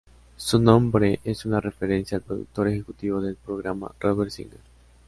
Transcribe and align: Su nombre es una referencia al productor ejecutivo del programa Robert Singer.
Su 0.35 0.57
nombre 0.59 1.19
es 1.23 1.45
una 1.45 1.61
referencia 1.61 2.17
al 2.17 2.23
productor 2.23 2.67
ejecutivo 2.69 3.21
del 3.21 3.35
programa 3.35 3.93
Robert 3.99 4.31
Singer. 4.31 4.57